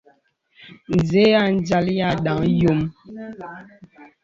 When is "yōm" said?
2.61-2.79